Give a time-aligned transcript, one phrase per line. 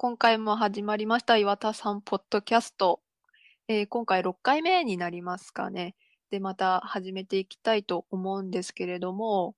[0.00, 3.00] 今回も始まりました岩田さんポッドキャスト。
[3.66, 5.96] えー今回6回目になりますかね。
[6.30, 9.56] で、また始めていきたいと思うんですけれども、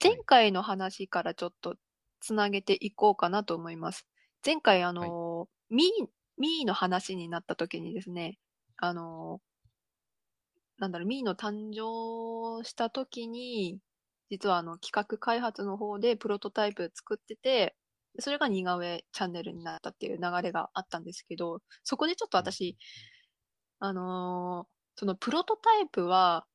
[0.00, 1.74] 前回の話からちょっと
[2.20, 4.06] つなげていこうかなと思います。
[4.46, 6.06] 前回、あの、ミー、
[6.38, 8.38] ミーの話になった時にですね、
[8.76, 9.40] あの、
[10.78, 13.80] なんだろう、ミーの誕生した時に、
[14.30, 17.74] 実はあの企画開発の方でプロトタイプ作ってて、
[18.18, 22.76] それが似顔絵チャンネルになったっていう流れがあったんですけど、そこでちょっと私、
[23.78, 26.46] あのーそのプロトタイプは、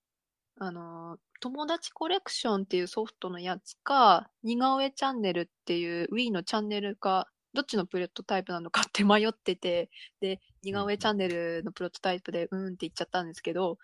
[0.59, 9.89] あのー友達コレクションっていうソフトのやつか、似顔絵チャンネルっていう Wii のチャンネルか、どっちのプロトタイプなのかって迷ってて、
[10.21, 13.77] で、似顔絵チャンネルのプロトタイプでうーんって言っちゃったんですけど、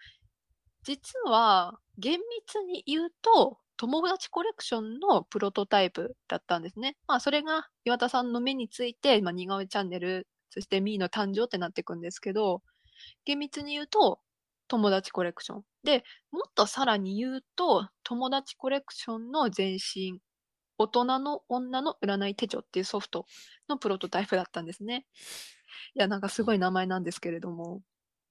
[0.83, 6.95] 実は厳密に言うと、友達コレクションのプロトタイプだったんですね。
[7.07, 12.61] まあ、それが岩田さんの目について、まあ、似顔絵チャンネル、そしてミーの誕生ってなっていくんですけど、
[13.25, 14.19] 厳密に言うと、
[14.67, 15.63] 友達コレクション。
[15.83, 20.19] で、もっとさらに言うと、友達コレクションの前身、
[20.77, 23.25] 大人の女の占い手帳っていうソフト
[23.69, 25.05] のプロトタイプだったんですね。
[25.93, 27.81] いや、なんかすごい名前なんですけれども、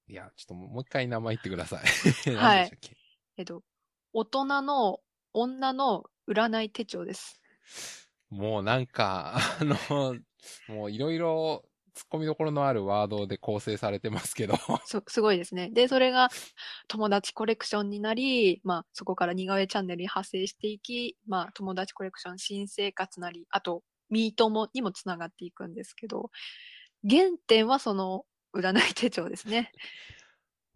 [0.07, 1.85] いや、ちょっともう一回名前言ってください。
[2.35, 2.71] はい
[3.37, 3.63] えっと、
[4.13, 4.99] 大人の
[5.35, 7.41] 女の占い手帳です。
[8.29, 10.15] もうなんか、 あの、
[10.67, 14.55] もういろいろ突っ込みどころのあるワードで構成されてますけど。
[14.85, 15.69] す、すごいですね。
[15.69, 16.29] で、それが
[16.87, 26.31] 友達コレクションになり、まあ、そこから似顔絵チャンネルに派生していき、まあ、友達コレクション新生活なり、あと、ミートもにもつながっていくんですけど、
[27.07, 29.71] 原点はその占い手帳ですね。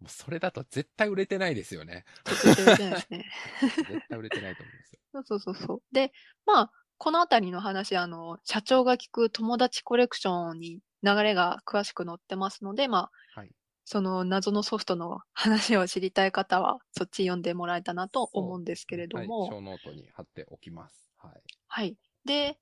[0.00, 2.04] もうそれだと絶対売れてないですよね。
[2.24, 3.24] ちょっと言ってないですね。
[3.60, 5.00] 絶対売れてないと思うんですよ。
[5.12, 5.82] そうそうそうそう。
[5.92, 6.12] で、
[6.46, 13.50] まあ、このあたりの話、あの、社長が聞く友達コレクションに流れが詳しく載ってますので、まあ、はい
[13.84, 21.10] その謎のソフトの話を知りたい方は、そっち読んでもらえたなと思うんですけれども、はい、ショーノートに貼っておきます。
[21.18, 21.32] はい。
[21.66, 21.96] はい。
[22.24, 22.56] で、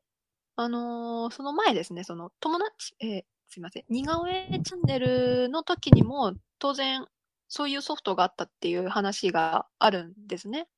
[0.56, 7.06] あのーその前ですね、その友達、えーすいません、似顔絵チャンネルの時にも、当然、
[7.48, 10.68] そういうソフトがあったっていう話があるんですね。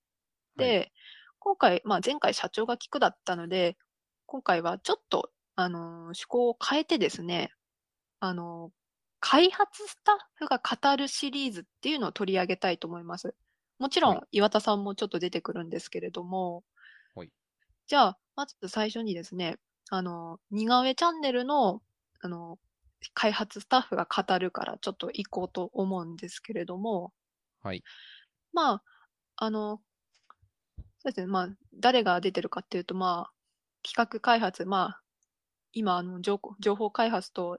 [0.57, 0.93] で、はい
[1.43, 3.79] 今回、まあ前回社長が聞くだったので、
[4.27, 7.51] 今回はちょっと、あのー趣向を変えてですね、
[8.21, 8.73] あのー
[9.23, 13.35] 開発スタッフが語るシリーズっていうのを取り上げたいと思います。
[13.79, 16.65] もちろはん、岩田さんもちょっと出てくるんですけれども、
[17.15, 17.31] はい
[17.87, 19.59] じゃあ、まず最初にですね、
[19.91, 21.83] あの、似顔絵チャンネルの、
[22.21, 22.59] あの、
[23.15, 27.13] 開発スタッフが語るからちょっと行こうと思うんですけれども、
[27.63, 27.83] はい。
[28.53, 28.83] まあ、
[29.37, 29.81] あの、
[30.99, 33.33] そうですね、まあ、誰が出てるかっていうと、まあ、
[33.83, 35.01] 企画開発、まあ、
[35.73, 37.59] 今、あの、情報情報開発と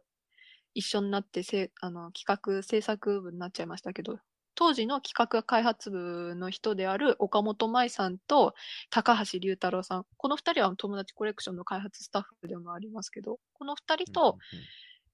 [0.74, 4.20] 一緒になってせ、あの、企画制作部になっちゃいましたけど、
[4.56, 8.54] 当時の企画開発部の人である岡本舞さんと
[8.90, 10.06] 高橋龍太郎さん。
[10.18, 14.38] この二人は友達コレクションの開発スタッフでもありますけど、この二人と、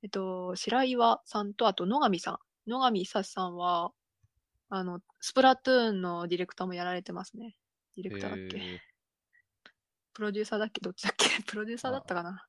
[0.04, 2.40] えっと、白岩さんと、あと野上さん。
[2.70, 3.92] 野上久志さんは、
[4.70, 7.56] あの、スプラトゥーンのディレクターもやられてますね。
[7.96, 8.82] ディレクターだっけ、へ
[10.14, 12.48] プロデューサーだっけどっちだっけ プロデューサーだったかな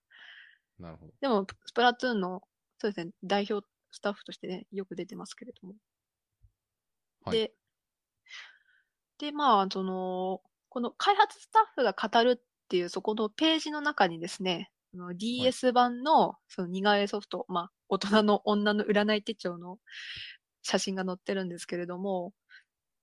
[0.81, 1.13] ーなるほど。
[1.21, 2.43] でも、スプラトゥーンの、
[2.79, 5.75] そうですね、代表スタッフとしてね、よく出てますけれども。
[7.25, 7.55] はいで、
[9.19, 19.79] で、まあ、その、この開発スタッフが語るっていう、そこのページの中にですね、あの DS 版のその似顔絵ソフト、まあ、大人の女の占い手帳の
[20.63, 22.33] 写真が載ってるんですけれども、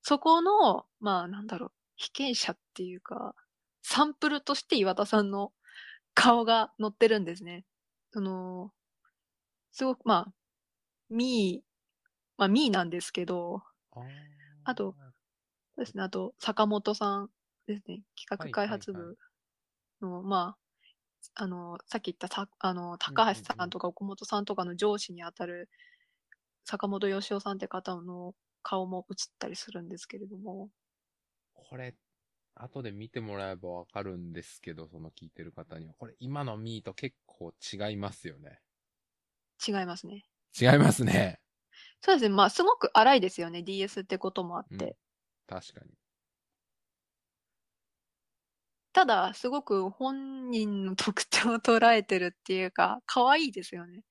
[0.01, 3.33] そこの、まあ、なんだろう、被験者っていうか、
[3.81, 5.53] サンプルとして岩田さんの
[6.13, 7.65] 顔が載ってるんですね。
[8.11, 8.71] その、
[9.71, 10.33] すごく、まあ、
[11.09, 11.65] ミー、
[12.37, 13.63] まあ、ミーなんですけど、
[14.65, 14.95] あと、
[15.75, 17.29] そうですね、あと、坂本さん
[17.67, 19.15] ですね、企画開発はいはい。
[20.01, 20.64] 部の、まあ、
[21.33, 25.69] あの、さっき言ったさ、あの、高橋さんとか岡本さんとかの上司にあたる
[26.65, 30.69] 坂本義雄さんって方の顔も映ったりするんですけれども、
[31.53, 31.95] これ、
[32.55, 35.93] 後で見てもらえばわかるんですけど、その聞いてる方には。
[35.93, 38.61] これ、今のミーと結構違いますよね。
[39.65, 40.25] 違いますね。
[40.59, 41.39] 違いますね。
[42.01, 44.85] そうですね、まあ、すごく荒いですよね、DS ってこともあって。
[44.85, 44.93] うん
[45.47, 45.91] 確かに。
[48.95, 54.05] ただ、すごく本人の特徴を捉えてるっていうか、可愛いですよね。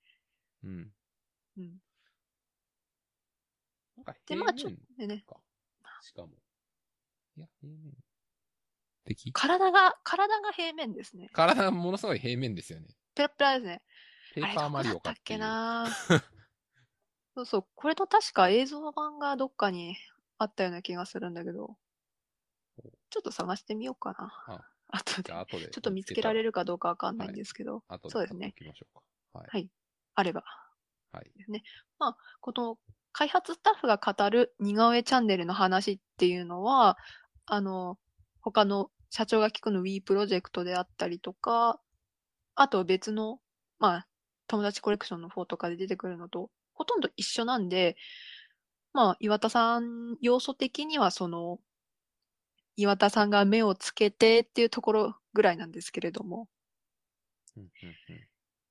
[0.63, 0.93] うん。
[1.57, 1.79] うん。
[3.97, 5.37] なんかで、平まあ、ちょっ面とでね、か。
[6.03, 6.33] しかも。
[7.39, 7.95] いや、平面。
[9.07, 11.31] 的体が、体が平面ですね。
[11.33, 12.89] 体がものすごい平面ですよね。
[13.15, 13.83] ペラペラですね。
[14.35, 15.87] ペーパーマリオかっっけな
[17.35, 19.97] そうそう、これの確か映像版がどっかに
[20.37, 21.75] あったような気がするんだけど、
[23.09, 24.31] ちょっと探してみようかな。
[24.47, 25.71] ああとでで。
[25.71, 26.45] ちょっと見つけられる。
[26.47, 28.99] るかどうかわかんないんですけど、後でそうですね買っておきましょう
[29.33, 29.39] か。
[29.39, 29.49] はい。
[29.51, 29.71] はい。
[30.15, 30.45] あれば。
[31.13, 31.31] はい。
[32.41, 32.79] この
[33.13, 36.99] 開発スタッフが語る似顔絵チャンネルの話っていうのは、
[37.47, 37.99] あの、
[38.41, 41.81] 他の社長が聞くの Wii プロジェクトであったりとか、
[42.57, 43.39] あと別の、
[43.79, 44.07] まあ、
[44.49, 47.97] 友達コレクションの方とかで出てくるのと、ほとんど一緒なんで、
[48.93, 51.61] まあ、岩田さん要素的にはその、
[52.77, 56.49] 岩田さんが目をつけてっていうところぐらいなんですけれども、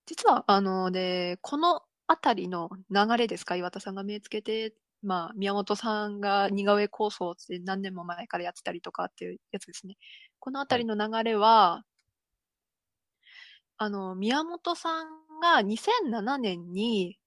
[0.06, 9.96] 実は、あの、で、このあたりの流れですか、岩田さんが目つけて、まあ、宮本さんが似顔絵構想って何年も前からやってたりとかっていうやつですね。
[10.40, 11.84] このあたりの流れは、
[13.78, 15.08] あの、宮本さん
[15.42, 17.18] が2007年に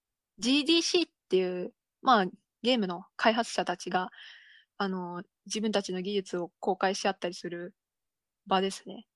[0.40, 2.26] GDC っていう、まあ、
[2.62, 4.10] ゲームの開発者たちが、
[4.78, 7.74] あの、自分たちの技術を公開し合ったりする
[8.46, 9.06] 場ですね。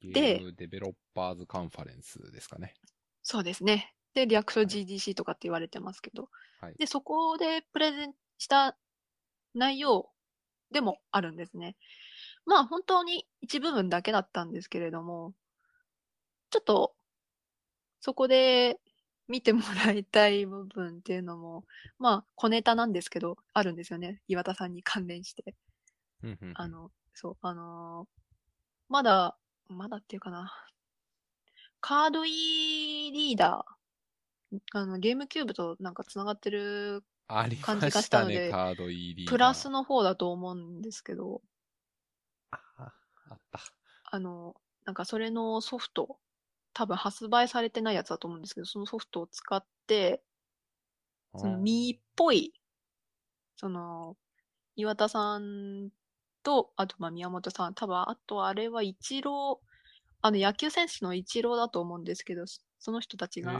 [0.00, 2.74] ゲでームデベロッパーズカンファレンスですかね。
[3.22, 3.94] そうですね。
[4.14, 6.30] で、略称はい GDC とかって言われてますけど。
[6.60, 6.76] はい。
[6.78, 8.76] で、そこでプレゼンした
[9.54, 10.10] 内容
[10.70, 11.76] でもあるんですね。
[12.46, 15.34] まあ本当に一部分だけだったんですけれども、
[16.50, 16.96] ちょっと
[18.00, 18.78] そこで
[19.28, 21.64] 見てもらいたい部分っていうのも、
[21.98, 24.22] まあ小ネタなんですけど、あるんですよね。
[24.28, 25.54] 岩田さんに関連して。
[26.22, 28.26] うんうんうんあの、そう、あのー
[28.88, 29.36] まだ、
[29.68, 30.52] まだっていうかな。
[31.80, 39.26] カードイーリーダー、あの、ゲームキューブとなんか繋がってる感じがししたのでたね、カード ED。
[39.26, 39.68] プラス。
[39.70, 41.42] の方だと思うんですけど、
[42.50, 43.60] あ、あった。
[44.04, 46.18] あの、なんかそれのソフト、
[46.76, 50.20] 多分発売されてないやつだと思うんですけど、そのソフトを使って、
[51.34, 51.96] そのミー。
[51.96, 52.52] っぽい、
[53.56, 54.14] その、
[54.74, 55.88] 岩田さん
[56.42, 59.62] と、あとまあ宮本さん、多分あとあれは一郎、
[60.20, 62.44] あの野球選手の一郎だと思うんですけど、
[62.78, 63.58] その人たちが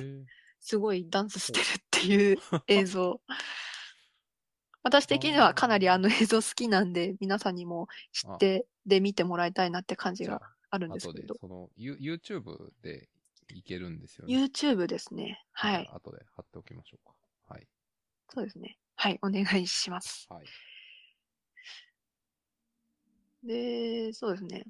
[0.61, 3.23] すごいダンスしてるっていう 映像。
[4.83, 10.43] 私的にはかなりあの映像好きなんで、皆さんにも知って、で見てもらいたいなって感じが
[10.77, 11.23] ああるんですけど。
[11.23, 13.09] 後でその、ユ YouTube で
[13.49, 14.35] いけるんですよね。
[14.35, 15.45] YouTube ですね。
[15.53, 17.15] はい後で貼っておきましょうか。
[17.55, 17.67] はい。
[18.35, 18.77] そうですね。
[18.97, 20.27] はい、お願いします。
[20.29, 20.47] はい。
[23.43, 24.67] で、そうですね。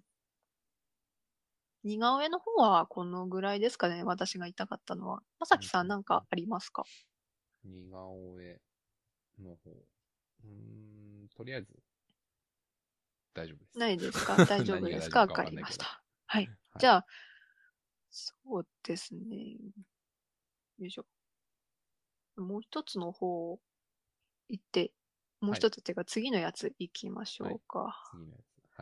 [1.85, 4.03] 似顔絵の方はこのぐらいですかね。
[4.03, 5.23] 私が言いたかったのは。
[5.39, 6.85] まさきさんなんかありますか？
[7.65, 8.61] 似顔絵
[9.39, 9.71] の方。
[10.45, 11.69] うーん、とりあえず、
[13.37, 13.79] 大丈夫です。
[13.79, 14.37] ないですか？
[14.47, 15.21] 大丈夫ですか？
[15.21, 16.03] わかりました。
[16.27, 16.47] はい。
[16.47, 17.07] はいじゃあ、
[18.11, 19.57] そうですね。
[20.79, 21.07] よいしょ。
[22.37, 23.59] もう一つの方
[24.49, 24.93] 行って、
[25.41, 27.99] もう一つっていうか次のやつ行きましょうか。
[28.13, 28.77] 次のやつ。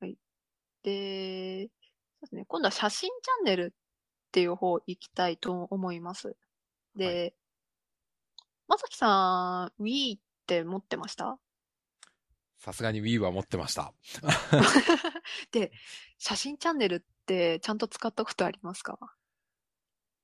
[0.00, 0.18] はい。
[0.84, 1.72] で、そ
[2.18, 2.44] うですね。
[2.46, 6.36] 今度は写真チャンネルっていう方行きたいと思います。
[6.94, 7.34] で、
[8.68, 11.40] まさきさん、Wii って持ってました？
[12.64, 13.92] さすがに Wii は持ってました。
[15.52, 15.70] で、
[16.16, 18.98] 写真チャンネルってちゃんと使ったことありますか？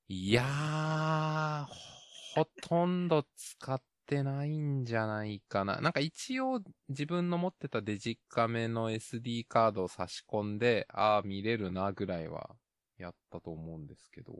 [0.08, 1.66] いやー、
[2.34, 5.82] ほとんど使ってないんじゃないかな。
[5.82, 12.56] なんか一応自分の持ってたデジカメの SD カードを差し込んで、ああ、見れるなぐらいは
[12.96, 14.32] やったと思うんですけど、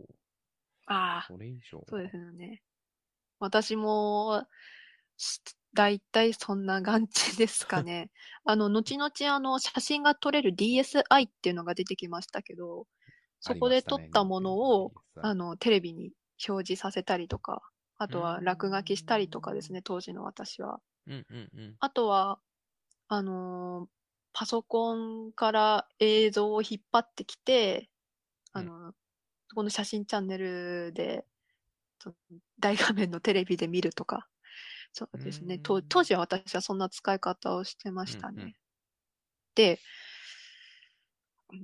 [0.87, 1.85] ああ、それ以上？
[1.87, 2.63] そうですよね。
[3.39, 4.47] 私も、
[5.71, 8.11] しだいたいそんな感じですかね。
[8.45, 12.87] あの、後々あの、写真が撮れる DSI っていうのが出てきましたけど、
[13.41, 16.13] そこで撮ったものを、あの、の、テレビに
[16.49, 17.63] 表示させたりとか、
[17.99, 20.81] あとはうん落書きしたりとかですね、当時の私は。
[21.07, 21.79] うんうんうん。
[21.81, 22.41] あとは、
[23.09, 23.91] あのー
[24.33, 27.91] パソコンから映像を引っ張ってきて、
[28.53, 28.95] あの、
[29.55, 31.27] この写真チャンネルで、
[32.61, 34.30] 大画面のテレビで見るとか、
[34.93, 35.59] そうですね。
[35.59, 38.37] 当時は私はそんな使い方をしてましたね。
[38.37, 38.55] うんうん
[39.55, 39.81] で、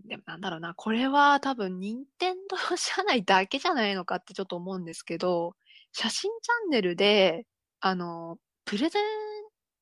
[0.07, 5.57] でもなんだろうな、これは多分任天堂社内だけじゃないのかってちょっと思うんですけど、
[5.93, 7.47] 写真チャンネルで、
[7.81, 9.03] あの、プレゼン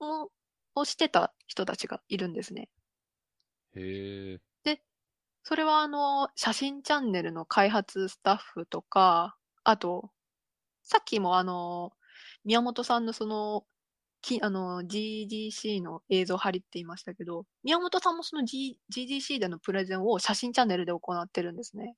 [0.01, 0.31] を
[0.77, 2.69] をしてた人たちがいるんですね。
[3.75, 4.41] へえ。
[5.45, 10.11] それはあの、写真チャンネルの開発スタッフとか、あと、
[10.83, 11.93] さっきもあの、
[12.45, 13.65] 宮本さんのその、
[14.23, 21.97] き、あの、GDC の映像貼りって言いましたけど、宮本さんもその、G、GDC でのプレゼンを写真チャンネルで行ってるんですね。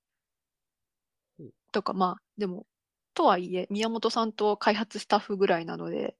[1.72, 2.66] とか、まあ、でも、
[3.14, 6.16] とはいえ、宮本さんと開発スタッフぐらいなので、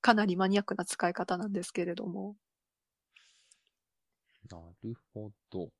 [0.00, 2.36] かなりマニアックな使い方なんですけれども。
[4.50, 5.70] なるほど。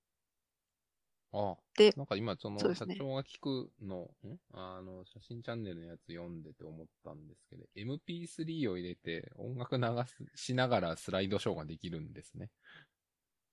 [1.32, 4.38] あでなんか今、その、社そうですね長が聞くの、ん？
[4.52, 12.50] あの、写真チャンネルのやつ読んでて思ったんですけど、MP3 を入れて音楽流す、しながらスライドショーができるんですね。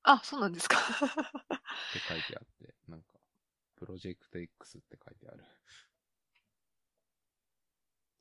[0.03, 0.77] あ、そうなんですか。
[1.87, 3.19] って書いてあって、なんか、
[3.75, 5.43] プロジェクト X って書いてある。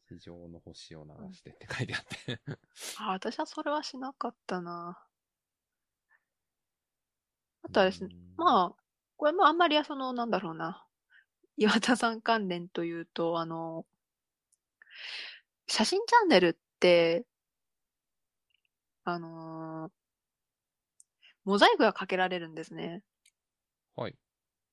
[0.09, 2.41] 地上の星を流してって書いてあって。
[2.95, 5.07] あ、私はそれはしなかったな。
[7.63, 8.83] あとはですね、あ、まあ、
[9.17, 10.87] これもあんまりその、なんだろうな。
[11.57, 13.87] 岩田さん関連というと、あの、
[15.69, 17.25] 写真チャンネルって、
[19.05, 19.93] あのー
[21.47, 23.03] モザイクがかけられるんですね。
[23.97, 24.17] はい。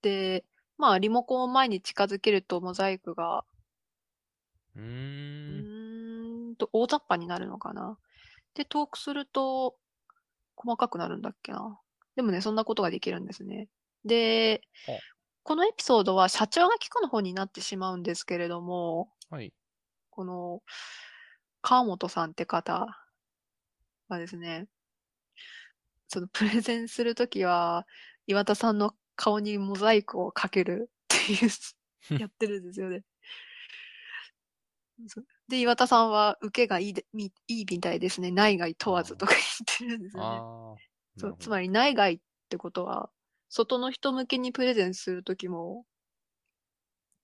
[0.03, 0.45] で、
[0.77, 3.43] まあ、リモコンを前に近づけるとモザイクが、
[4.75, 5.65] ううーん。
[6.49, 7.97] ーんと、大雑把になるのかな。
[8.55, 9.77] で、遠くすると、
[10.55, 11.79] 細かくなるんだっけな。
[12.15, 13.69] でもね、そんなことができるんですね。
[14.05, 14.91] であ、
[15.43, 19.53] このエピソードは社長が聞くの方になってしまうんですけれども、はい。
[20.09, 20.61] この、
[21.61, 22.87] 川本さんって方
[24.07, 24.67] はですね、
[26.07, 27.85] そのプレゼンするときは、
[28.27, 31.49] 岩田さんの顔にモザイクをかけるっていう、
[32.19, 33.03] やってるんですよね。
[35.49, 38.31] で、岩田さんは受けがいいで、みいいみたいですね。
[38.31, 40.89] 内外問わずとか言ってるんですよね。
[41.17, 42.19] そう、つまり内外っ
[42.49, 43.09] てことは、
[43.55, 45.85] 外の人向けにプレゼンするときも、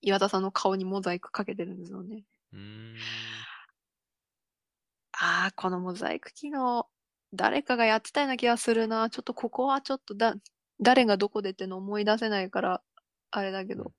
[0.02, 2.24] 岩田さんの顔にモザイクかけてるんですよね。
[5.12, 6.88] ああ、このモザイク機能、
[7.32, 9.10] 誰かがやってたような気がするな。
[9.10, 10.34] ちょっとここはちょっとだ、
[10.80, 12.82] 誰がどこでっての思い出せないから、
[13.30, 13.92] あれだけど、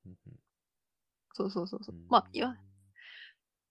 [1.34, 2.06] そうそうそうそううん。
[2.10, 2.58] まあ、いわ、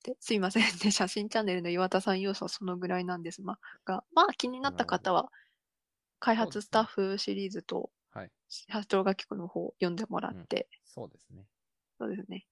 [0.04, 0.90] で、すいませんね。
[0.90, 3.42] 写真チャンネルの岩田さん要素はそのぐらいなんです。
[3.42, 5.30] まあ、が、まあ気になった方は、
[6.20, 7.99] 開発スタッフシリーズと、はい。
[8.50, 11.46] 社長が聞くの方を読んでもらって、そうですね。
[11.98, 12.46] そうですね。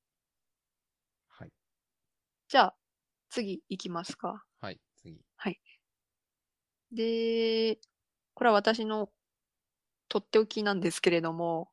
[1.29, 1.53] はい。
[2.49, 2.77] じゃあ、
[3.29, 4.45] 次行きますか。
[4.59, 4.81] はい。
[4.97, 5.21] 次。
[6.93, 7.79] で、
[8.35, 9.11] これは私の
[10.09, 11.71] とっておきなんですけれども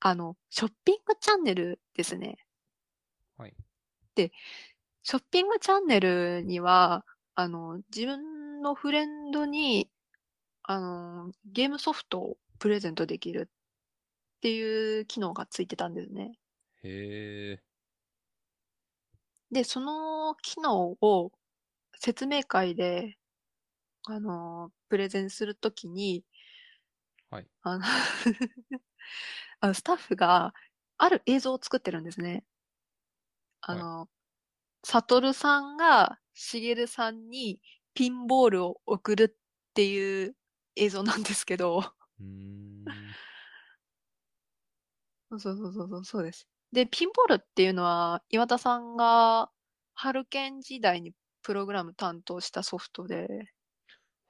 [0.00, 2.38] あの、ショッピングチャンネルですね。
[3.36, 3.54] はい。
[5.02, 9.90] ショッピングチャンネルには、あの、自分のフレンドに、
[10.62, 13.50] あの、ゲームソフトをプレゼントできる
[14.36, 16.38] っていう機能がついてたんですね。
[16.82, 17.62] へえ。
[19.50, 21.32] で、その機能を
[21.98, 23.18] 説明会で、
[24.06, 26.24] あの、プレゼンするときに、
[27.30, 27.46] はい。
[27.62, 27.84] あの
[29.60, 30.54] あの、スタッフが
[30.98, 32.44] ある映像を作ってるんですね。
[33.62, 34.08] あの、
[34.84, 37.60] サトルさんがしげるさんに
[37.94, 40.36] ピンボールを送るっていう
[40.76, 42.84] 映像なんですけど、うーん。
[45.30, 46.48] そうそうそうそう、そうです。
[46.72, 49.50] で、ピンボールっていうのは、岩田さんが、
[49.94, 51.12] ハルケン時代に
[51.42, 53.52] プログラム担当したソフトで、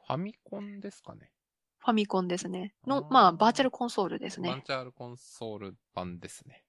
[0.06, 1.30] ファミコンですかね。
[1.78, 2.74] ファミコンですね。
[2.86, 4.48] の、まあ、バーチャルコンソールですね。
[4.48, 6.64] バンチャールコンソール版ですね。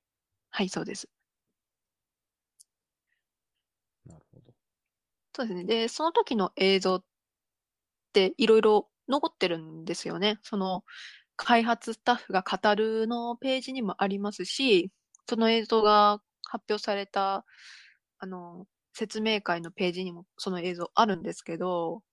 [0.50, 1.10] はい、そうです。
[4.06, 4.54] なるほど。
[5.36, 5.64] そうですね。
[5.66, 7.04] で、その時の映像っ
[8.14, 10.40] ていろいろ残ってるんですよね。
[10.42, 10.84] その
[11.36, 14.92] 開発スタッフが語るのページにもありますし、
[15.30, 17.46] その映像が発表された、
[18.20, 22.04] あの、説明会のページにもその映像あるんですけど、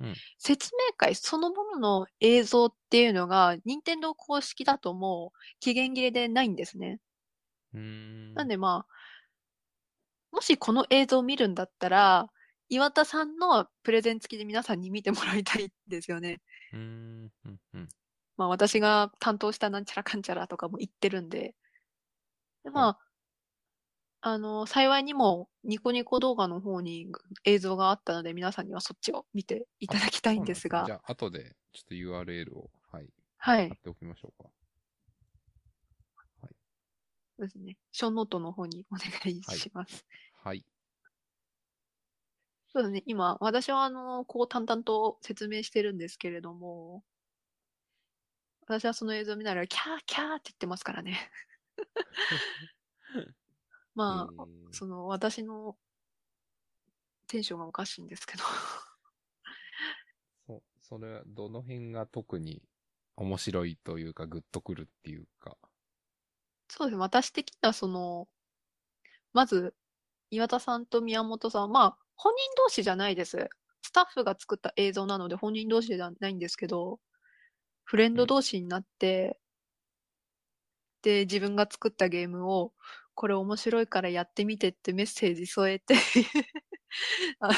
[0.00, 6.98] うん説明会そのものの映像っていうのが、任天堂公式だともう期限切れでないんですね。
[7.78, 8.32] ん。
[8.34, 8.92] なんでまあ、
[10.32, 12.28] もしこの映像を見るんだったら、
[12.70, 16.40] 岩田さんのプレゼン付きで皆さんに見てもらいたいんですよね。
[16.72, 17.32] うーん。
[17.44, 17.60] うん。
[17.74, 17.88] うん。
[18.36, 21.54] まあ私が担当したなんちゃらかんちゃらとかも言ってるんで。
[22.62, 22.98] でまあ、
[24.22, 27.10] あの、幸いにもニコニコ動画の方に
[27.44, 33.08] 映像があったので皆さんにはそっちを見ていただきたいんですがじ、ゃあ、後で、ちょっと URL を、はい、
[33.38, 33.78] はい貼っ。
[33.78, 34.50] ておきましょうか。
[37.36, 37.76] そうですね。
[37.90, 40.04] ショーノートの方にお願いします。
[40.44, 40.64] はい。
[42.72, 43.02] そうですね。
[43.06, 47.02] 今、私はあの、こう淡々と説明してるんですけれども、
[48.66, 51.18] 私はその映像を見ながら、キャーキャーって言ってますからね。
[53.96, 55.76] まあ、えーその、私の
[57.26, 58.44] テンションがおかしいんですけど。
[60.46, 62.62] そう、それは、どの辺が特に
[63.16, 65.56] 面白いというか、グッとくるっていうか。
[66.68, 67.00] そうですね。
[67.00, 68.28] 私的にはその、
[69.32, 69.74] まず、
[70.30, 73.48] 岩田さんと宮本さん、まあ、本人同士じゃないです。
[73.80, 77.00] スタッフが作った映像なので本人同士じゃないんですけど、
[77.84, 79.38] フレンド同士になって、
[81.00, 82.74] で、自分が作ったゲームを、
[83.14, 85.94] これ面白いからやってみてってメッセージ添えて
[87.40, 87.50] あ、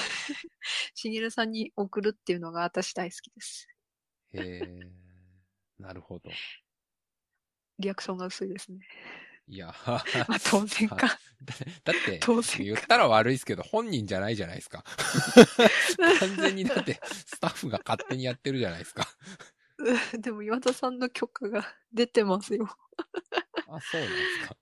[0.95, 3.69] しげるさんに送るっていうのが私大好きです。
[4.33, 4.91] へえ、
[5.81, 6.31] なるほど。
[7.81, 8.79] リアクションが薄いですね。
[9.49, 10.05] いや、まあ
[10.45, 11.19] 当然か。
[11.45, 11.55] だ
[11.93, 12.63] だって、当然か。
[12.63, 14.85] 言ったら悪いですけど、本人じゃないじゃないですか。
[16.21, 19.07] 完全にだって、スタッフが勝手にやってるじゃないですか。
[20.19, 22.69] でも岩田さんの許可が出てますよ。
[23.69, 24.57] あ、そうなんですか。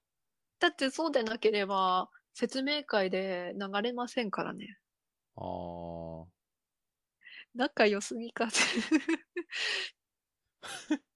[0.61, 4.79] だってそうでなければ、説明会で流れませんからね。
[5.37, 6.27] あー。
[7.55, 8.49] 仲良すぎか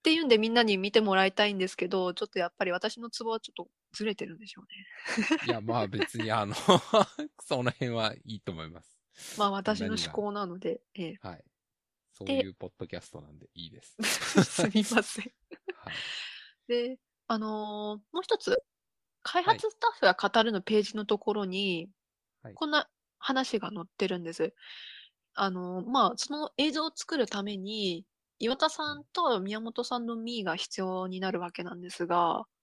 [0.05, 0.13] って。
[0.13, 5.47] いうんでみんなに見てもらいたいんですけど、ちょっとやっぱり私のツボはちょっとずれてるんでしょうね。
[5.47, 6.55] いや、まあ別にあの、
[7.41, 8.99] その辺はいいと思います。
[9.39, 11.45] まあ私の思考なので、ええ、はい。
[12.13, 13.97] そうでいうポッドキャストなんでいいです。
[14.45, 15.33] すみません。
[15.77, 15.95] はい。
[16.69, 18.63] で、あのーもう一つ、
[19.23, 21.91] 開発スタッフが語るのページのところに、
[22.43, 24.55] はいこんな話が載ってるんです。
[25.33, 28.05] あのーまあ、その映像を作るために、
[28.39, 32.55] 岩田さんと宮本さんのミーが必要になるわけなんですが、はい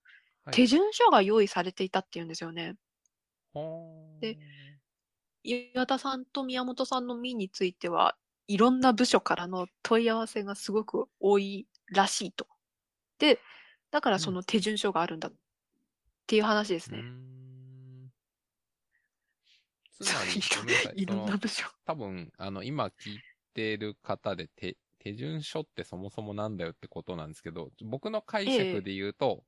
[0.52, 2.74] 手順書が用意されていたっていうんですよね。
[4.22, 4.40] で
[5.44, 8.16] 岩田さんと宮本さんのミーについては、
[8.48, 12.48] いろんな部署からの問い合わせがすごく多いらしいと。
[13.18, 13.40] で、
[13.92, 15.34] だからその手順書があるんだっ
[16.28, 17.00] ていう話ですね。
[17.00, 18.12] ん
[20.02, 21.02] つまり、ごめんなさい。
[21.02, 21.68] いろんな部署。
[21.86, 23.20] 多分、あの、今聞い
[23.54, 29.44] てる方で手、手順書ってそもそもなんだよってことなんですけど、僕の解釈で言うと、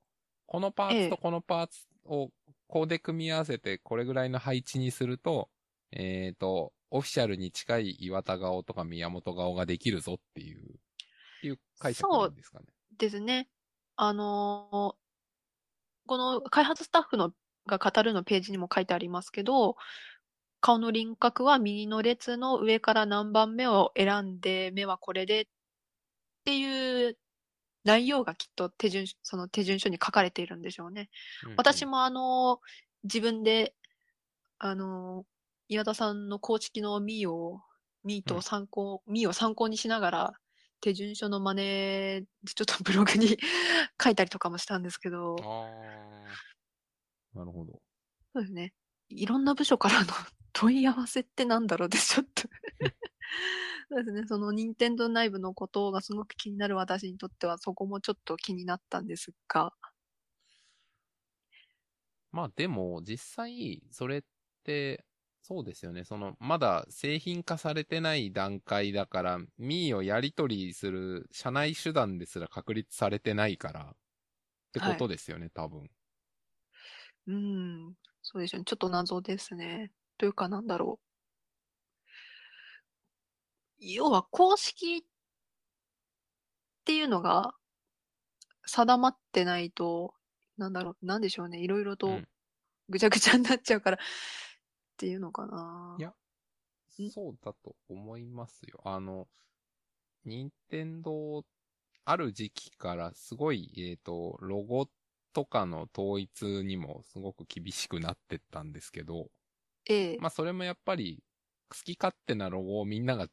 [0.46, 2.30] このパーツとこのパーツを
[2.66, 5.48] こうで組み合わせてこれぐらいの配置にすると、
[5.92, 10.62] えっ、と、オフィシャルに近い岩田顔とか宮本顔ができるぞっていう、っ
[11.40, 12.66] ていう解釈なんですかね。
[12.98, 13.48] ですね。
[13.96, 15.04] あのー
[16.06, 17.32] この開発スタッフの
[17.66, 19.76] が語るのページにも書いてありますけど、
[20.64, 25.44] 顔の輪郭は右の列の上から何番目を選んで、目はこれでっ
[26.46, 27.18] ていう
[27.84, 31.10] 内容がきっと手順、その手順書に書かれているんでしょうね。
[31.44, 32.60] うんうん私もあの、
[33.02, 33.74] 自分で、
[34.58, 35.26] あの、
[35.68, 37.60] 岩田さんの公式のミーを、
[38.02, 40.32] ミーと参考、ミーを参考にしながら、
[40.80, 43.36] 手順書の真似で、ちょっとブログに
[44.02, 45.36] 書いたりとかもしたんですけど。
[47.34, 47.82] なるほど。
[48.32, 48.72] そうですね。
[49.10, 50.06] いろんな部署からの
[50.54, 52.44] 問い合わせってなんだろうで、ちょっと
[53.90, 54.26] そうですね。
[54.26, 59.72] その任天堂内部のことがすごく気になる私にとっては、そこもちょっと気になったんですが、
[62.32, 64.22] まあでも、実際、それっ
[64.64, 65.06] て、
[65.42, 66.04] そうですよね。
[66.04, 73.96] その、まだ製品化されてない段階だから、ミーをやり取りする社内手段ですら確立されてないから、っ
[74.72, 75.90] てことですよね、多分。
[77.26, 78.64] うん、そうですよね。
[78.64, 79.92] ちょっと謎ですね。
[80.18, 81.04] というか、なんだろう。
[83.78, 85.02] 要は、公式っ
[86.84, 87.54] ていうのが
[88.66, 90.14] 定まってないと、
[90.56, 91.58] なんだろう、なんでしょうね。
[91.58, 92.28] いろいろとうん
[92.88, 94.00] ぐちゃぐちゃになっちゃうから、っ
[94.96, 95.96] ていうのかな。
[95.98, 96.08] いや
[96.98, 97.10] ん？
[97.10, 98.80] そうだと思いますよ。
[98.84, 99.26] あの、
[100.24, 101.44] 任天堂、
[102.04, 104.88] ある時期からすごい、えっ、と、ロゴ
[105.32, 109.30] とかの統一にもすごく厳しくなってったんですけど、
[109.86, 111.22] ええ、まあそれもやっぱり
[111.70, 113.28] 好き勝手なロゴをみんなが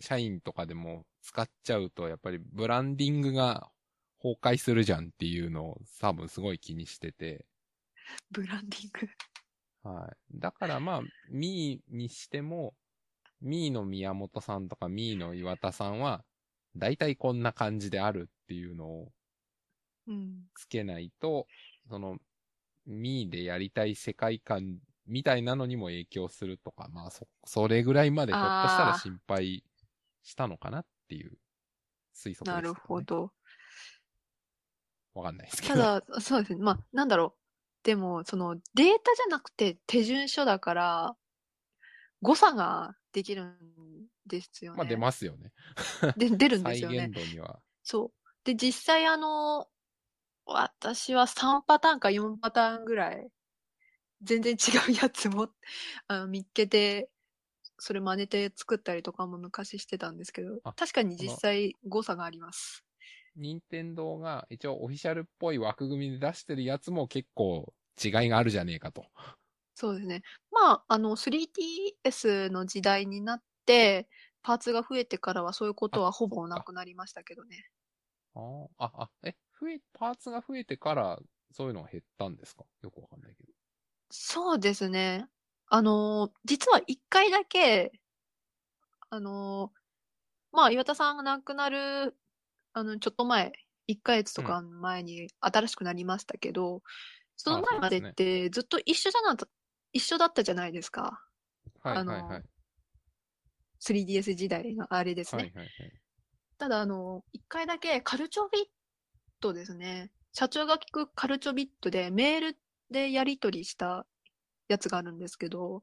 [0.00, 3.70] 社員とかでも使っちゃうとやっぱりブランディングが
[4.22, 7.46] 崩壊するじゃんっていうのを多分すごい気にしてて。
[8.30, 9.08] ブランディング？
[9.82, 10.38] はい。
[10.38, 12.74] だからまあ、ミーにしても、
[13.40, 16.24] ミーの宮本さんとかミーの岩田さんは、
[16.76, 19.12] 大体こんな感じであるっていうのを
[20.06, 20.50] うん。
[20.54, 21.46] つけないと、
[21.88, 22.18] その、
[22.86, 24.78] ミーでやりたい世界観
[25.10, 29.64] みたいなのにも影響するとか、まあそ、それぐらいまでひょっとしたら心配
[30.22, 31.38] したのかなっていう
[32.14, 32.52] 推測ですね。
[32.52, 33.02] なるほ。
[33.02, 33.32] ど。
[35.14, 35.80] わかんないですけたど。
[35.82, 36.62] だ、そうですね。
[36.62, 37.40] まあ、なんだろう。
[37.82, 41.16] でも、そのデータじゃなくて手順書だから、
[42.22, 43.56] 誤差ができるん
[44.26, 44.78] ですよね。
[44.78, 45.52] まあ出ますよね。
[46.16, 47.14] で出るんで再すよね現。
[47.14, 47.60] 度には。
[47.82, 48.44] そう。
[48.44, 49.66] で、実際あの、
[50.44, 53.28] 私は3パターンか4パターンぐらい、
[54.22, 55.48] 全然違うやつも、
[56.08, 57.10] あの、見っけて、
[57.78, 62.84] それ真似て作ったりとかも昔してたんですけどあ、確かに実際誤差があります。
[63.36, 69.06] 任天堂が一応オフィシャルっぽい枠組みで出してるやつも結構違いがあるじゃねえかと。
[69.74, 70.22] そうですね。
[70.50, 74.08] まあ、あの、3DS の時代になって、
[74.42, 77.70] パーツが増えてからはそういうことはほぼなくなりましたけどね。
[78.34, 81.20] あーあ、あ、え、増え、パーツが増えてから
[81.52, 82.64] そういうのが減ったんですか？
[82.82, 83.52] よくわかんないけど。
[84.10, 85.26] そうですね。
[85.66, 87.92] あの、実は一回だけ、
[89.08, 89.72] あの、
[90.52, 92.16] まあ、岩田さんが亡くなる、
[92.72, 93.52] あの、ちょっと前、
[93.86, 96.82] 1ヶ月とか前に新しくなりましたけど、
[97.36, 99.48] その前までってずっと一緒じゃなかった、
[99.92, 101.24] 一緒だったじゃないですか。
[101.82, 102.44] はいあのはいはい。
[103.80, 105.42] 3DS 時代のあれですね。
[105.42, 105.92] はいはいはい。
[106.58, 108.64] ただ、あの、一回だけカルチョビッ
[109.40, 110.12] トですね。
[110.32, 112.58] 社長が聞くカルチョビットでメール
[112.90, 114.06] でやり取りした
[114.68, 115.82] やつがあるんですけど、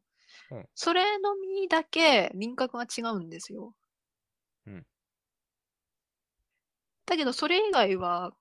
[0.52, 3.74] うんそれのみだけ輪郭が違うんですよ。
[4.68, 4.86] うん
[7.06, 8.34] だけど、それ以外は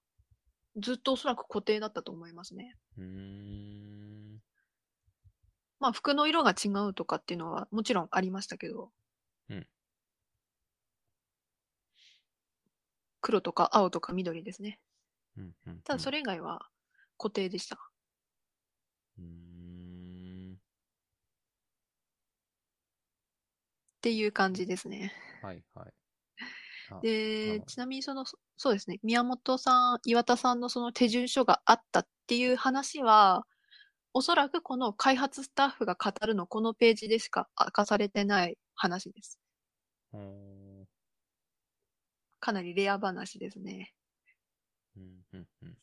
[0.77, 2.77] ずっとおそらく固定だったと思いますね。
[2.99, 4.43] うーん。
[5.79, 8.91] まあ、服の色が違うとかっていうのはもちろんありましたけど。
[9.49, 9.67] うん
[13.21, 14.79] 黒とか青とか緑ですね。
[15.37, 16.69] うんうんただそれ以外は
[17.19, 17.79] 固定でした。
[19.19, 20.57] うーん。
[24.07, 25.13] っていう感じですね。
[25.43, 25.93] はいはい。
[26.91, 33.49] あであ、ちなみにその、そそうですね、宮本さん、岩田さんのその手順書があったっていう話は、
[34.15, 39.41] おそらくこの開発スタッフが語るのこのページでしか明かされてない話です。
[40.13, 40.21] うー
[40.83, 40.87] ん。
[42.41, 43.93] かなりレア話ですね。
[44.97, 45.77] うんうんうん。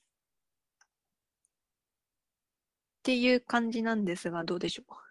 [3.00, 5.03] っていう感じなんですが、どうでしょう？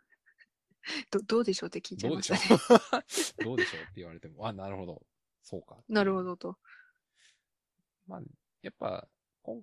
[1.10, 2.40] どどうでしょうって聞いちゃいましたね。
[3.40, 5.06] う どうでしょうって言われても、あ、なるほど。
[5.42, 5.76] そうか。
[5.88, 6.22] なるほ。
[6.22, 6.58] どと。
[8.06, 8.22] まあ、
[8.62, 9.08] やっぱ、
[9.42, 9.62] こん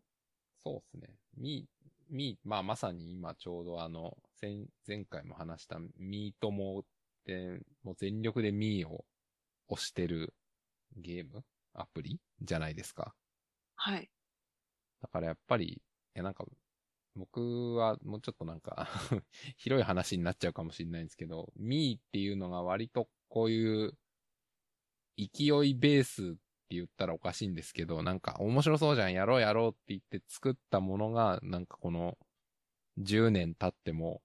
[0.58, 1.16] そうですね。
[1.36, 1.68] み、
[2.10, 6.84] み、まあまさに今ちょうどあの、前、前回も話したミートモっ
[7.26, 9.06] て、もう全力でミーを
[9.68, 10.34] 押してる
[10.96, 11.46] ゲーム？
[11.74, 12.20] アプリ？
[12.42, 13.16] じゃないですか。
[13.76, 14.10] はい。
[15.02, 15.82] だからやっぱり、い
[16.16, 16.46] やなんか、
[17.16, 18.88] 僕はもうちょっとなんか、
[19.58, 23.98] 広い話になっちゃうかもしれないんですけど、ミーっていうのが割とこういう、
[25.18, 26.34] 勢いベースっ
[26.70, 32.18] て言ったらおかしいんですけど、なんか面白そうじゃん、やろうやろうって言って作ったものが、なんかこの、
[33.00, 34.22] 10年経っても、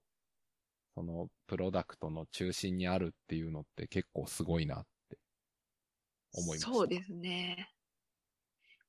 [0.93, 5.17] そのプロダクトの中心にあるっていうのって結構すごいなって
[6.33, 6.71] 思いました。
[6.73, 7.73] そうですね。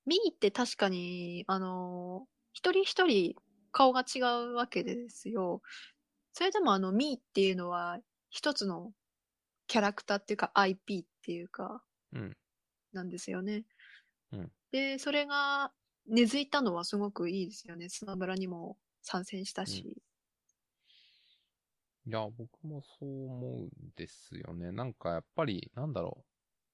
[0.06, 3.36] ミーって確かに、あのー一人一人
[3.76, 5.60] 顔が違うわけですよ。
[6.32, 7.98] それでもあのミーっていうのは
[8.30, 8.92] 一つの
[9.66, 11.82] キャラクターっていうか IP っていうか、
[12.14, 12.36] うん。
[12.94, 13.64] なんですよね。
[14.32, 15.72] うんで、それが
[16.08, 17.90] 根付いたのはすごくいいですよね。
[17.90, 20.02] スマブラにも参戦したし。
[22.06, 24.72] いや、僕もそう思うんですよね。
[24.72, 26.24] なんかやっぱり、なんだろ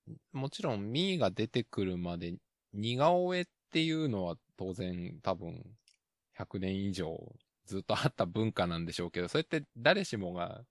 [0.07, 0.39] う。
[0.39, 2.37] もちろん、ミーが出てくるまで、
[2.73, 5.65] 似顔絵っていうのは当然多分、
[6.39, 7.17] 100年以上
[7.67, 10.63] ずっとあった文化なんでしょうけど、それって誰しもが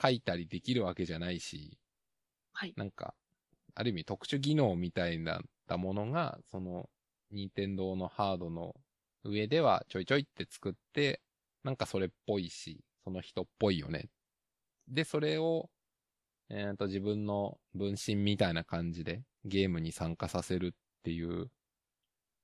[0.00, 1.78] 書いたりできるわけじゃないし、
[2.52, 2.74] はい。
[2.76, 3.14] なんか、
[3.74, 6.88] ある意味特殊技能みたいなったものが、その、
[7.30, 8.74] 任天堂のハードの
[9.24, 11.20] 上ではちょいちょいって作って、
[11.64, 14.08] なんかそれっぽいし、その人っぽいよね。
[14.88, 15.70] で、それを、
[16.50, 20.70] えっ、と、自分の分身みたいな感じでゲームに参加させるっ
[21.02, 21.50] ていう、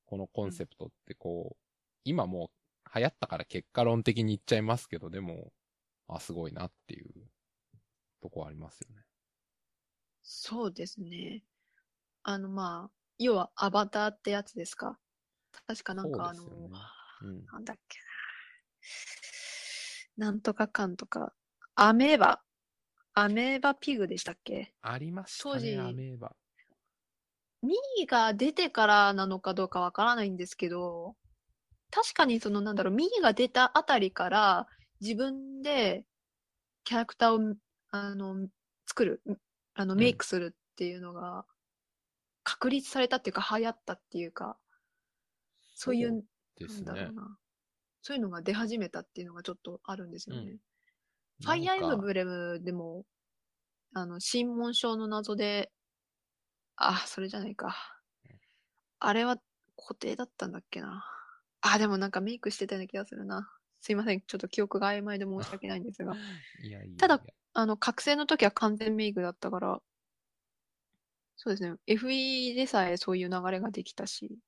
[0.07, 1.70] このコンセプトってこう、
[2.05, 2.51] 今も
[2.87, 5.53] う流行ったから結果論的に言っちゃいますけど、でも、
[6.09, 7.09] あ、すごいなっていう
[8.21, 9.03] とこありますよね。
[10.23, 11.43] そうですね。
[12.23, 14.99] あの、まあ、要はアバターってやつですか？
[15.67, 16.51] 確かなんかあの、ね
[17.23, 17.45] うん。
[17.47, 17.99] なんだっけ
[20.17, 20.27] な。
[20.27, 21.33] なんとかかんとか。
[21.75, 22.43] アメーバ。
[23.15, 24.73] アメーバピグでしたっけ？
[24.83, 26.35] ありました当時ね、アメーバ。
[27.63, 31.17] ミーが出てからなのかどうかわからないんですけど、
[31.91, 34.67] 確かにそのなんだろう、ミーが出たあたりから
[35.01, 36.05] 自分で
[36.85, 37.57] キャラクターを
[37.91, 38.49] あの
[38.87, 39.23] 作る、
[39.75, 41.45] あのんメイクするっていうのが
[42.45, 44.57] 確立されたっていうか流行ったっていうか、
[45.75, 46.25] そういう、
[46.59, 47.15] ですねなんだろう。
[47.15, 47.37] な。
[48.03, 50.43] そういうのが出始めたっていうのがちょっとあるんですよね。
[50.43, 50.59] うん
[51.43, 53.05] ファイアーエムブレムでも、
[53.95, 55.73] あの、新紋章の謎で、
[56.77, 57.75] あ、それじゃないか。
[58.99, 59.39] あれは
[59.77, 61.03] 固定だったんだっけな。
[61.63, 63.51] あ、でもなんかメイクしてたような気がするな。
[63.81, 64.21] すいません。
[64.23, 66.19] ちょっと記憶が曖昧で申し訳ないんですが。
[66.59, 69.83] いやいやいやただあの、覚醒の時は完全メイクだったから、
[71.35, 71.77] そうですね。
[71.89, 74.39] FE でさえそういう流れができたし、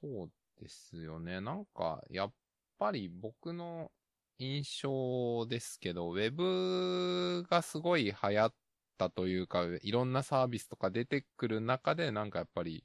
[0.00, 1.40] そうですよね。
[1.40, 2.34] なんか、やっ
[2.78, 3.92] ぱり僕の
[4.38, 8.54] 印象ですけど、ウェブがすごい流行っ
[8.98, 12.84] たというか、いろんなサービスとか出てくる中で、なんかやっぱり、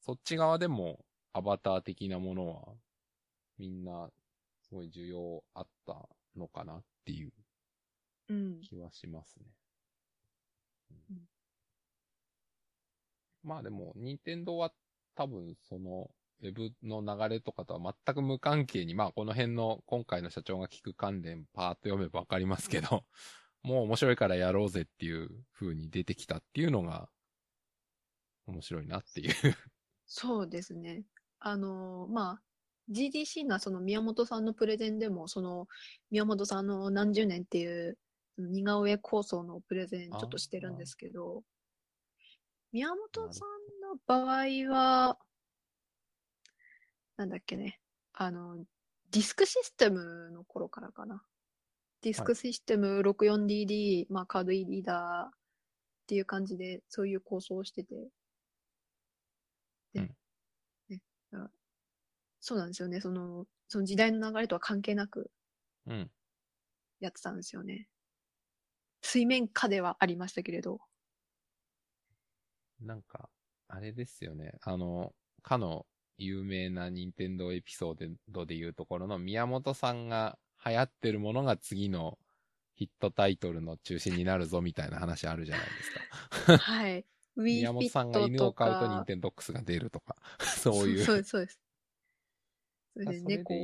[0.00, 2.74] そっち側でもアバター的なものは、
[3.58, 4.10] みんな、
[4.60, 7.32] すごい需要あったのかなっていう
[8.28, 8.60] うん。
[8.60, 9.46] 気はしますね。
[11.10, 11.16] うん
[13.44, 14.72] まあでも、任天堂は
[15.14, 16.10] 多分その、
[16.42, 23.04] ウェブの流れとかとは全く無関係に、まあこの辺の今回の社長が聞く関連パーッと読めばわかりますけど、
[23.62, 27.08] もう面白いからやろうぜっていう風に出てきたっていうのが、
[28.46, 29.34] 面白いなっていう。
[30.06, 31.04] そうですね。
[31.44, 32.42] あの、まあ、
[32.90, 35.66] GDC がその宮本さんのプレゼンでも、その
[36.10, 37.98] 宮本さんの何十年っていう
[38.38, 41.42] 似顔絵構想のプレゼンちょっとしてるんですけど、
[42.72, 43.48] 宮本さん
[43.80, 45.18] の場合は、
[47.16, 47.80] なんだっけね、
[48.12, 48.56] あの、
[49.10, 51.22] ディスクシステムの頃からかな。
[52.02, 55.30] ディスクシステム 64DD、まあカード E リーダーっ
[56.06, 57.94] ていう感じで、そういう構想をしてて、
[59.92, 60.08] で、
[62.40, 63.00] そうなんですよね。
[63.00, 65.30] その、その時代の流れとは関係なく
[65.86, 66.10] うん。
[67.00, 67.88] やってたんですよね。
[69.02, 70.80] 水面下ではありましたけれど。
[72.80, 73.28] なんか、
[73.68, 74.52] あれですよね。
[74.62, 75.86] あの、かの
[76.18, 82.18] 有名な任天堂エピソードでいうところの宮本さんが流行ってるものが次の
[82.74, 86.58] ヒットタイトルの中心になるぞみたいな話あるじゃないですか。
[86.58, 87.04] はい。
[87.36, 91.04] 宮本さんが犬を飼うとニンか、テンドックスが出るとか、 そういう。
[91.04, 91.60] そうです、そうです。
[92.94, 93.54] それで猫、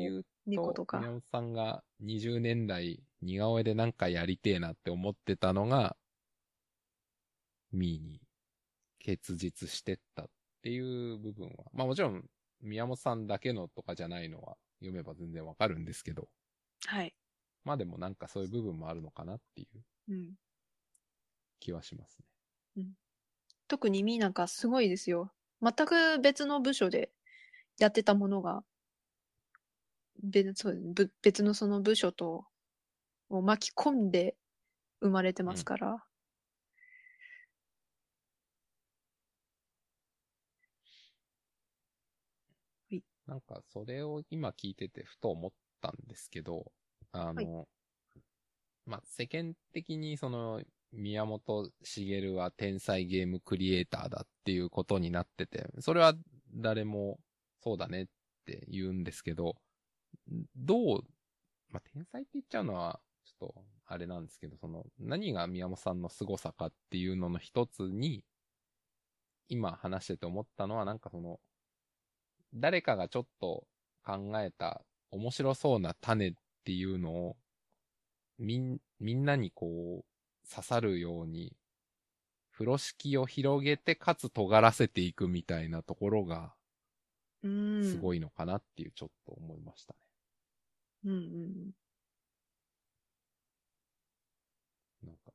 [0.47, 1.11] 猫と、か宮。
[1.11, 5.97] 本さんが20年代似顔絵でなんかやりてえなって思ってたのが、
[7.73, 8.21] ミーに
[8.99, 10.31] 結実してったっ
[10.63, 12.25] ていう部分は、まあもちろん
[12.61, 16.29] 宮本さんだけのとかじゃないのは読めば全然わかるんですけど、
[16.87, 17.15] はい。
[17.65, 20.35] まあでもなんかそういう部分もあるのかなっていううん。
[21.61, 22.19] 気はします
[22.77, 22.87] ね。
[23.69, 25.33] 特にミーなんかすごいですよ。
[25.63, 27.11] 全く別の部署で
[27.79, 28.65] やってたものが、
[30.23, 30.79] 別そう
[31.23, 32.47] 別のその部署と
[33.29, 34.37] を巻き込んで
[35.01, 36.05] 生まれてますから。
[43.27, 45.51] なんかそれを今聞いててふと思っ
[45.83, 46.73] たんですけど、
[47.13, 47.69] あの、
[48.87, 56.15] まあ、世間的にその宮本茂は天才ゲームクリエイターだっていうことになってて、それは
[56.55, 57.19] 誰も
[57.63, 58.07] そうだねっ
[58.47, 59.57] て言うんですけど、
[60.57, 61.01] どう、
[61.71, 68.25] まあ、天才って言っちゃうのはちょっとあれなんですけど、その何が宮本さんの凄さかっていうのの一つに、
[69.49, 71.39] 今話してて思ったのはなんかその、
[72.55, 73.65] 誰かがちょっと
[74.05, 76.33] 考えた面白そうな種っ
[76.65, 77.37] ていうのを、
[78.39, 80.05] みん、みんなにこう、
[80.51, 81.57] 刺さるように、
[82.53, 86.55] 風呂敷を広げて、かつ尖らせていくみたいなところが、
[87.43, 87.85] うん。
[87.85, 89.99] すごいのかなっていうちょっと思いましたね。
[91.05, 91.73] うんうん。
[95.03, 95.33] なんか、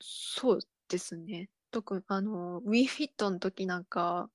[0.00, 1.50] そうですね。
[1.70, 4.28] 特に、あの、ウィーフィットの時なんか、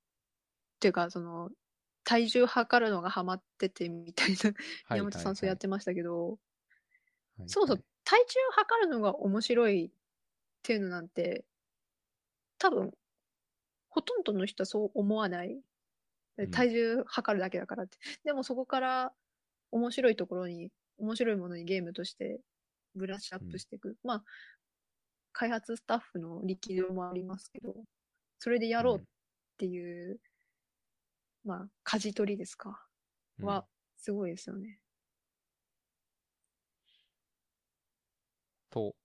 [0.78, 1.52] っていうか、その、
[2.06, 6.40] 体重測るのがハマっててみたいな、はい宮本さんそうやってましたけど、
[7.38, 9.92] はいそもそも体重測るのが面白いっ
[10.64, 11.46] ていうのなんて、
[12.58, 12.92] 多分、
[13.90, 15.62] ほとんどの人はそう思わない。
[16.38, 17.98] うん体重測るだけだからって。
[18.24, 19.14] でもそこから
[19.72, 22.40] 面白いところに、面白いものにゲームとして
[22.96, 23.96] ブラッシュアップしていく。
[24.04, 24.24] まあ、
[25.34, 27.76] 開発スタッフの力量もありますけど、
[28.40, 29.02] それでやろうっ
[29.58, 30.20] ていう、
[31.44, 32.82] まあ、舵取りですか？
[33.40, 33.68] うんは、
[33.98, 34.80] すごいですよね。
[38.70, 38.96] と、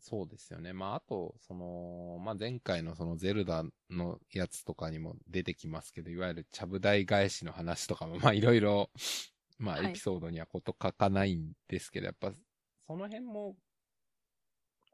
[0.00, 0.72] そうですよね。
[0.72, 8.90] まあ、あと、その、まあ、前回のそのゼルダのやつとかにも出てきますけど、いわゆるちゃぶ台返しの話とかも、まあ、いろいろ、
[9.58, 12.32] まあ、はいエピソードにはこと書かないんですけど、やっぱ、
[12.86, 13.56] その辺も、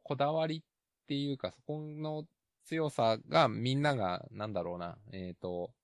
[0.05, 0.63] こだわりっ
[1.07, 2.27] ていうか、そこの
[2.65, 5.75] 強さがみんなが、なんだろうな、えっ、と、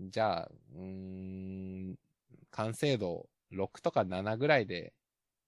[0.00, 1.98] じゃあ、うーん、
[2.50, 4.92] 完成度6とか7ぐらいで、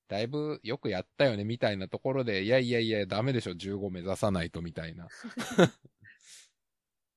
[0.08, 5.08] だいぶよくやったよね、みたいなところで、いやいやいや、ダメでしょ、15目指さないと、みたいな。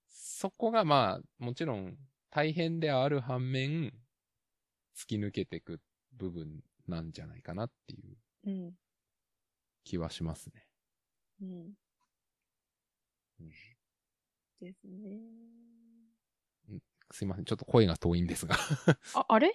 [0.08, 1.98] そこがまあ、もちろん
[2.30, 3.94] 大変である反面、
[4.96, 5.82] 突き抜けていく
[6.14, 8.78] 部分なんじゃないかなっていううん。
[9.84, 10.68] 気はしますね。
[11.42, 11.74] うん。
[13.40, 13.52] うん
[14.62, 15.20] ですね。
[17.12, 17.46] すいません。
[17.46, 18.56] ちょっと声が遠いんですが。
[19.14, 19.54] あ、あれ？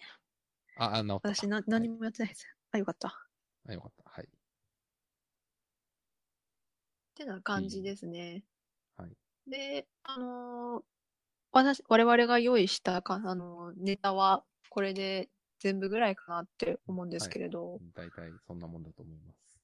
[0.77, 1.35] あ、あ、治った。
[1.35, 2.47] 私な、何もやってないです。
[2.73, 3.15] あ、よかった。
[3.69, 4.11] あ、よかった。
[4.11, 4.25] はい。
[4.25, 4.29] っ
[7.15, 8.45] てな感じですね。
[8.97, 9.11] はい。
[9.47, 10.83] で、あのー
[11.53, 15.29] 私、我々が用意したか、あのーネタは、これで
[15.59, 19.59] 全部ぐらいかなって思うんですけれど、大体そんなもんだと思います。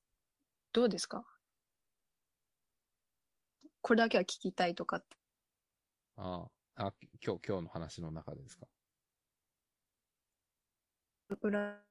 [0.73, 1.25] どうですか？
[3.83, 5.17] これだけは聞きたいとかって。
[6.17, 6.93] ああ、あ、
[7.25, 8.67] 今日、今日の話の中でですか？
[11.41, 11.86] 裏、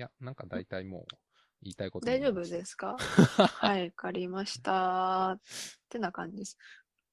[0.00, 1.16] いや、なんか大体もう
[1.62, 2.96] 言いたいこと大丈夫ですすか？
[3.36, 5.32] はい、わかりました。
[5.32, 5.40] っ
[5.90, 6.56] てな感じです。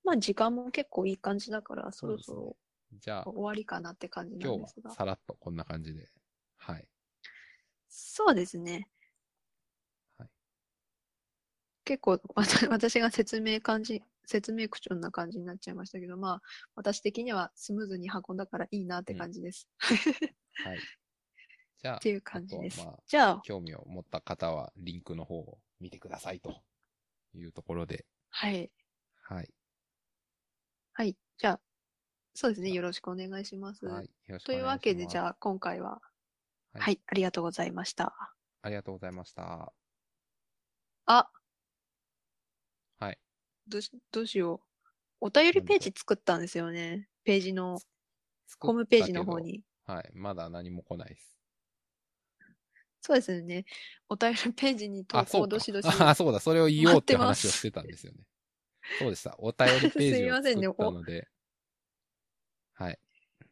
[0.05, 2.55] まあ、時間も結構いい感じだから、そろそろ
[2.93, 4.95] じゃあ、終わりかなって感じな今日んですがは。
[4.95, 6.07] さらっとこんな感じで。
[6.55, 6.87] はい。
[7.89, 8.87] そうですね。
[10.17, 10.29] はい
[11.83, 16.41] 結構、わた私が説明感じ、説明口調な感じになっちゃいましたけど、まあ、
[16.75, 19.67] 私的にはスムーズに運んだからいいなって感じです。
[20.63, 20.79] はい。
[21.79, 26.63] じゃあ、っていう感じですまあ、じゃあ、興味を持った方は、リンクの方を見てくださいと
[27.33, 28.71] いうところで、はい。
[29.21, 29.53] はい。
[30.93, 31.15] はい。
[31.37, 31.61] じゃあ、
[32.33, 32.71] そうですね。
[32.71, 33.85] よろしくお願いします。
[33.85, 34.05] はい。
[34.05, 34.61] よろしくとお願いうします。
[34.61, 36.01] いわけで、じゃあ、今回は、
[36.73, 38.13] はいはい、ありがとうございました。
[38.61, 39.73] ありがとうございました。
[41.05, 41.31] あ、
[42.99, 43.19] はい。
[43.67, 44.67] どうし、どうしよう。
[45.21, 47.09] お便りページ作ったんですよね。
[47.23, 47.79] ページの、
[48.59, 49.63] ホームページの方に。
[49.85, 50.11] はい。
[50.13, 51.36] まだ何も来ないです。
[53.01, 53.65] そうですね。
[54.09, 55.85] お便りページに投稿どしどし。
[56.01, 56.39] あ、そうだ。
[56.39, 58.19] それを言おうって話をしてたんですよね。
[58.99, 59.35] そうでした。
[59.39, 61.27] お便りペーすジをいませんね作ったので、
[62.73, 62.99] はい。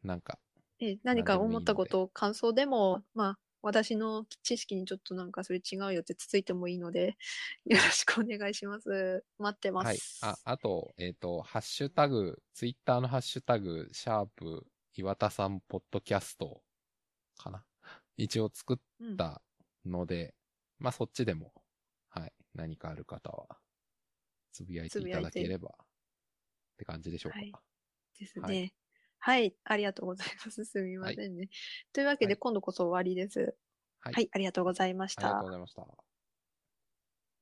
[0.03, 0.39] なんか、
[0.79, 7.17] え何か思ったこと、感想でも、まあ、私の知識にちょっとなんかそれ違うよってつついてもいいので、
[7.65, 9.25] よろしくお願いします。
[9.39, 9.85] 待ってます。
[9.87, 9.97] はい。
[10.21, 16.61] あ、あと、えっ、と、ハッシュタグ、ツイッターのハッシュタグ、シャープ、岩田さんポッドキャスト。
[18.17, 19.41] 一応作っうんた
[19.85, 20.35] ので、
[20.79, 21.53] まあそっちでも、
[22.09, 22.33] はい。
[22.53, 23.59] 何かある方は、
[24.51, 25.85] つぶやいていただければ、っ
[26.77, 27.39] て感じでしょうか。
[27.39, 27.51] はい
[28.19, 28.73] ですはね。
[29.19, 30.65] はい、ありがとうございます。
[30.65, 31.49] すみませんね。
[31.93, 33.57] というわけで、はい今度こそ終わりです。
[33.99, 35.51] はいはい、ありがとうございましたありがとうご。
[35.51, 36.14] ざいました。